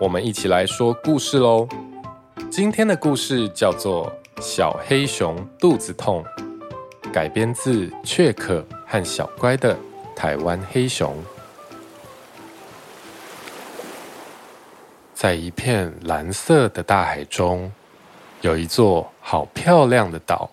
[0.00, 1.68] 我们一起来说故事喽。
[2.50, 6.24] 今天的故事叫做《小黑熊肚子痛》，
[7.12, 9.78] 改编自雀可和小乖的
[10.16, 11.16] 台湾黑熊。
[15.14, 17.70] 在一片蓝色的大海中，
[18.40, 20.50] 有一座好漂亮的岛。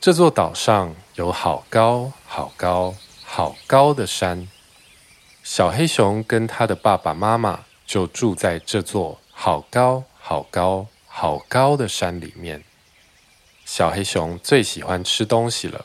[0.00, 4.48] 这座岛上有好高、好高、好高的山。
[5.42, 7.60] 小黑熊跟他的爸爸妈妈。
[7.92, 12.64] 就住在这座好高好高好高的山里面。
[13.66, 15.84] 小黑熊最喜欢吃东西了，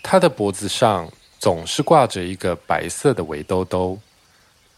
[0.00, 3.98] 它的脖子上总是挂着一个白色的围兜兜，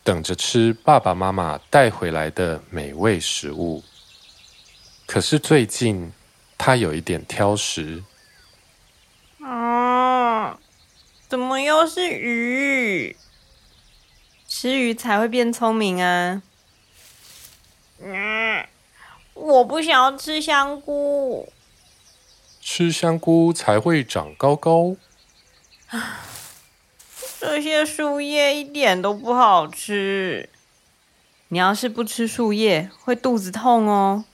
[0.03, 3.85] 等着吃爸爸妈妈带回来的美味食物。
[5.05, 6.11] 可是最近，
[6.57, 8.03] 它有一点挑食。
[9.43, 10.59] 啊，
[11.29, 13.15] 怎么又是鱼？
[14.57, 16.41] 吃鱼才会变聪明啊！
[18.01, 18.65] 嗯，
[19.35, 21.53] 我不想要吃香菇。
[22.61, 24.95] 吃香菇才会长高高。
[27.41, 30.49] 这些树叶一点都不好吃。
[31.49, 34.25] 你要是不吃树叶，会肚子痛哦。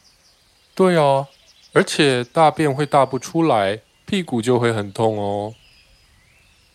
[0.74, 1.28] 对啊，
[1.72, 5.54] 而且大便会大不出来，屁股就会很痛哦。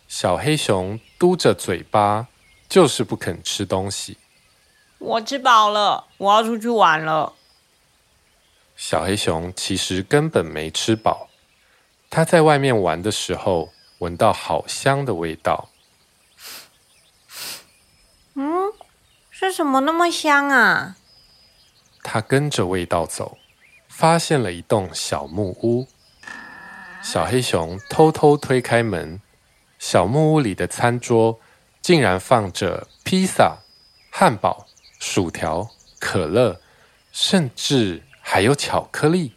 [0.08, 2.26] 小黑熊嘟着嘴巴。
[2.68, 4.18] 就是不肯吃东西。
[4.98, 7.34] 我吃饱了，我要出去玩了。
[8.74, 11.28] 小黑熊其实根本没吃饱，
[12.10, 15.68] 它在外面玩的时候闻到好香的味道。
[18.34, 18.72] 嗯，
[19.30, 20.96] 是什么那么香啊？
[22.02, 23.38] 它跟着味道走，
[23.88, 25.86] 发现了一栋小木屋。
[27.02, 29.20] 小黑熊偷偷推开门，
[29.78, 31.40] 小木屋里的餐桌。
[31.86, 33.58] 竟然放着披萨、
[34.10, 34.66] 汉堡、
[34.98, 35.70] 薯条、
[36.00, 36.60] 可乐，
[37.12, 39.34] 甚至还有巧克力。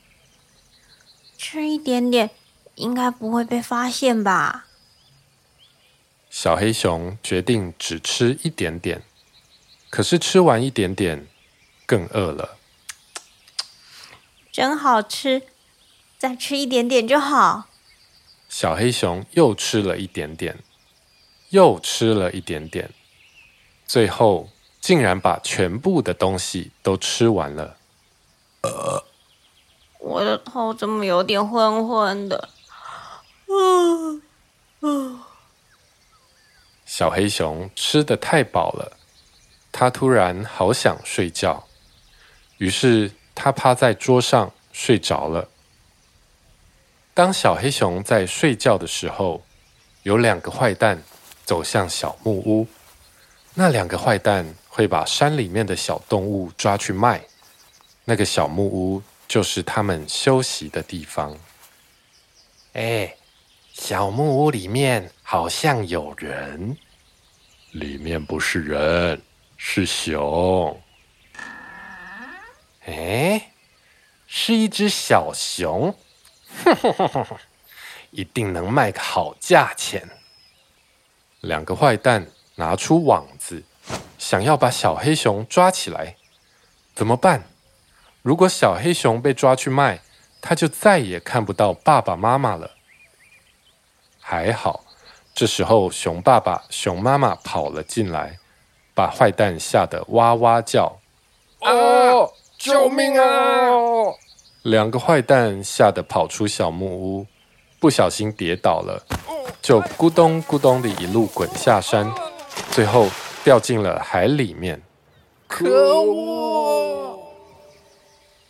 [1.38, 2.32] 吃一点点，
[2.74, 4.66] 应该不会被发现吧？
[6.32, 9.04] 小黑熊决定只吃一点点，
[9.92, 11.28] 可是吃完一点点，
[11.86, 12.58] 更饿了。
[14.52, 15.44] 真好吃，
[16.18, 17.68] 再吃一点点就好。
[18.50, 20.58] 小黑熊又吃了一点点。
[21.50, 22.90] 又吃了一点点，
[23.88, 24.50] 最后
[24.80, 27.78] 竟然把全部的东西都吃完了。
[28.62, 29.04] 呃，
[30.00, 32.50] 我的头怎么有点昏昏的？
[33.48, 34.22] 嗯
[34.82, 35.20] 嗯。
[36.86, 38.98] 小黑熊吃的太饱了，
[39.72, 41.68] 它突然好想睡觉，
[42.58, 45.48] 于是它趴在桌上睡着了。
[47.14, 49.44] 当小黑熊在睡觉的时候，
[50.04, 51.02] 有两个坏蛋。
[51.50, 52.68] 走向小木屋，
[53.56, 57.20] 那两个坏蛋会把山里面的小动物抓去卖。
[58.06, 61.36] 那个小木屋就是他们休息的地方。
[62.74, 63.16] 哎，
[63.74, 66.78] 小木屋里面好像有人，
[67.72, 69.20] 里面不是人，
[69.58, 70.80] 是熊。
[72.86, 73.54] 哎，
[74.28, 75.96] 是一只小熊，
[78.12, 80.08] 一定能卖个好价钱。
[81.42, 83.64] 两个坏蛋拿出网子，
[84.18, 86.16] 想要把小黑熊抓起来。
[86.94, 87.44] 怎么办？
[88.22, 90.02] 如果小黑熊被抓去卖，
[90.42, 92.72] 他就再也看不到爸爸妈妈了。
[94.20, 94.84] 还好，
[95.34, 98.38] 这时候熊爸爸、熊妈妈跑了进来，
[98.94, 101.00] 把坏蛋吓得哇哇叫
[101.62, 103.26] ：“哦，救命啊！”
[104.64, 107.26] 两个坏蛋吓得跑出小木屋，
[107.80, 109.02] 不小心跌倒了。
[109.62, 112.12] 就咕咚咕咚的一路滚下山，
[112.72, 113.08] 最后
[113.44, 114.82] 掉进了海里面。
[115.48, 117.20] 可恶！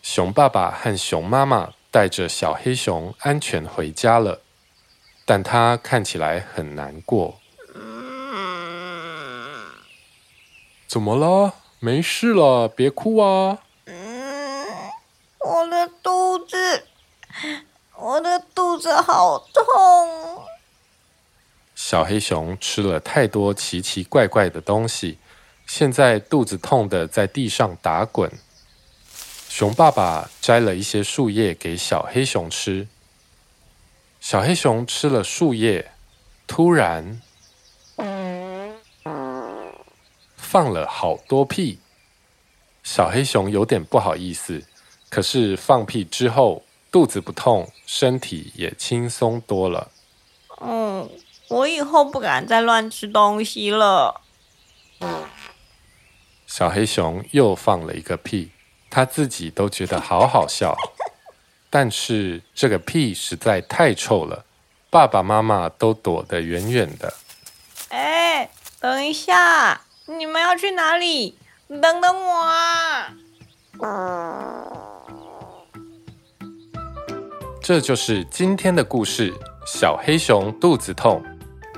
[0.01, 4.41] 熊爸爸和熊妈妈带着小黑熊安全回家了，
[5.25, 7.35] 但他看起来很难过。
[10.87, 11.53] 怎么了？
[11.79, 13.59] 没事了，别哭啊！
[13.85, 14.65] 嗯，
[15.39, 16.83] 我的肚子，
[17.97, 19.63] 我的肚子好痛。
[21.89, 25.17] 小黑熊吃了太多奇奇怪怪的东西，
[25.65, 28.31] 现在肚子痛得在地上打滚。
[29.47, 32.87] 熊爸爸摘了一些树叶给小黑熊吃。
[34.19, 35.91] 小黑熊吃了树叶，
[36.45, 37.19] 突然
[40.35, 41.79] 放了好多屁。
[42.83, 44.63] 小黑熊有点不好意思，
[45.09, 49.89] 可是放屁之后肚子不痛，身体也轻松多了。
[50.61, 51.09] 嗯，
[51.49, 54.21] 我以后不敢再乱吃东西了。
[56.47, 58.51] 小黑熊又放了一个屁。
[58.91, 60.75] 他自己都觉得好好笑，
[61.69, 64.45] 但是这个屁实在太臭了，
[64.89, 67.13] 爸爸妈妈都躲得远远的。
[67.89, 68.49] 哎，
[68.79, 71.37] 等一下，你们要去哪里？
[71.67, 73.13] 等等我啊！
[77.61, 79.31] 这就是今天的故事，
[79.67, 81.23] 小黑熊肚子痛。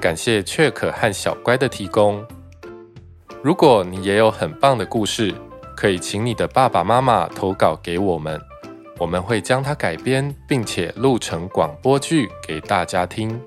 [0.02, 2.26] 感谢雀可和小乖的提供。
[3.44, 5.32] 如果你也有很棒的故事，
[5.78, 8.42] 可以请你的爸爸妈妈投稿给我们，
[8.98, 13.40] 我们会将它改编，并且录成广播剧给大家听。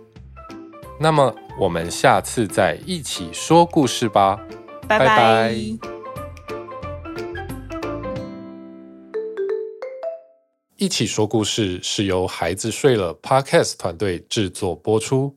[1.00, 4.40] 那么，我们下次再一起说故事吧，
[4.86, 5.06] 拜拜。
[5.06, 5.54] 拜拜。
[10.76, 15.36] 一起说故事是由孩子睡了 Podcast 团队制作播出。